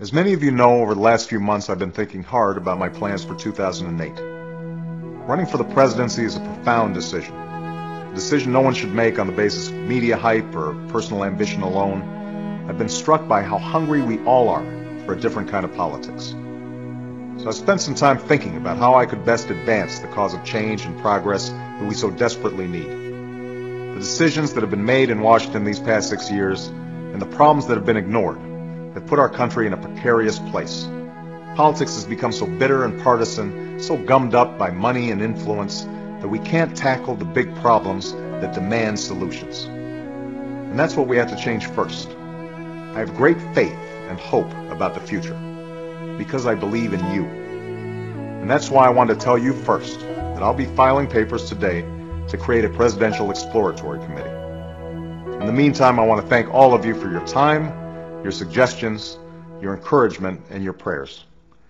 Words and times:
As 0.00 0.14
many 0.14 0.32
of 0.32 0.42
you 0.42 0.50
know, 0.50 0.80
over 0.80 0.94
the 0.94 1.00
last 1.02 1.28
few 1.28 1.40
months 1.40 1.68
I've 1.68 1.78
been 1.78 1.92
thinking 1.92 2.22
hard 2.22 2.56
about 2.56 2.78
my 2.78 2.88
plans 2.88 3.22
for 3.22 3.34
2008. 3.34 4.14
Running 5.28 5.44
for 5.44 5.58
the 5.58 5.64
presidency 5.64 6.24
is 6.24 6.36
a 6.36 6.40
profound 6.40 6.94
decision. 6.94 7.34
A 7.34 8.12
decision 8.14 8.50
no 8.50 8.62
one 8.62 8.72
should 8.72 8.94
make 8.94 9.18
on 9.18 9.26
the 9.26 9.34
basis 9.34 9.68
of 9.68 9.74
media 9.74 10.16
hype 10.16 10.54
or 10.54 10.72
personal 10.88 11.22
ambition 11.22 11.60
alone. 11.60 12.00
I've 12.66 12.78
been 12.78 12.88
struck 12.88 13.28
by 13.28 13.42
how 13.42 13.58
hungry 13.58 14.00
we 14.00 14.18
all 14.24 14.48
are 14.48 14.64
for 15.04 15.12
a 15.12 15.20
different 15.20 15.50
kind 15.50 15.66
of 15.66 15.74
politics. 15.74 16.28
So 17.42 17.48
I 17.48 17.50
spent 17.50 17.82
some 17.82 17.94
time 17.94 18.16
thinking 18.16 18.56
about 18.56 18.78
how 18.78 18.94
I 18.94 19.04
could 19.04 19.26
best 19.26 19.50
advance 19.50 19.98
the 19.98 20.08
cause 20.08 20.32
of 20.32 20.42
change 20.44 20.86
and 20.86 20.98
progress 21.02 21.50
that 21.50 21.84
we 21.84 21.94
so 21.94 22.10
desperately 22.10 22.66
need. 22.66 22.88
The 22.88 24.00
decisions 24.00 24.54
that 24.54 24.62
have 24.62 24.70
been 24.70 24.86
made 24.86 25.10
in 25.10 25.20
Washington 25.20 25.64
these 25.64 25.78
past 25.78 26.08
six 26.08 26.30
years 26.30 26.68
and 26.68 27.20
the 27.20 27.26
problems 27.26 27.66
that 27.66 27.74
have 27.74 27.84
been 27.84 27.98
ignored 27.98 28.38
have 28.94 29.06
put 29.06 29.18
our 29.18 29.28
country 29.28 29.66
in 29.66 29.72
a 29.72 29.76
precarious 29.76 30.38
place. 30.38 30.88
Politics 31.54 31.94
has 31.94 32.04
become 32.04 32.32
so 32.32 32.46
bitter 32.46 32.84
and 32.84 33.00
partisan, 33.02 33.80
so 33.80 33.96
gummed 33.96 34.34
up 34.34 34.58
by 34.58 34.70
money 34.70 35.10
and 35.10 35.20
influence, 35.22 35.82
that 36.20 36.28
we 36.28 36.38
can't 36.38 36.76
tackle 36.76 37.14
the 37.14 37.24
big 37.24 37.54
problems 37.56 38.12
that 38.12 38.54
demand 38.54 38.98
solutions. 38.98 39.64
And 39.64 40.78
that's 40.78 40.96
what 40.96 41.08
we 41.08 41.16
have 41.16 41.30
to 41.30 41.36
change 41.36 41.66
first. 41.66 42.08
I 42.10 42.98
have 42.98 43.14
great 43.16 43.40
faith 43.54 43.78
and 44.08 44.18
hope 44.18 44.50
about 44.70 44.94
the 44.94 45.00
future 45.00 45.38
because 46.18 46.46
I 46.46 46.54
believe 46.54 46.92
in 46.92 47.00
you. 47.12 47.24
And 47.24 48.50
that's 48.50 48.70
why 48.70 48.86
I 48.86 48.90
want 48.90 49.10
to 49.10 49.16
tell 49.16 49.38
you 49.38 49.52
first 49.52 50.00
that 50.00 50.42
I'll 50.42 50.54
be 50.54 50.66
filing 50.66 51.06
papers 51.06 51.48
today 51.48 51.82
to 52.28 52.36
create 52.36 52.64
a 52.64 52.68
presidential 52.68 53.30
exploratory 53.30 53.98
committee. 54.04 54.30
In 55.40 55.46
the 55.46 55.52
meantime, 55.52 55.98
I 55.98 56.04
want 56.04 56.20
to 56.20 56.26
thank 56.26 56.52
all 56.52 56.74
of 56.74 56.84
you 56.84 56.94
for 56.94 57.10
your 57.10 57.26
time, 57.26 57.79
your 58.22 58.32
suggestions, 58.32 59.18
your 59.60 59.74
encouragement, 59.74 60.40
and 60.50 60.62
your 60.62 60.72
prayers. 60.72 61.24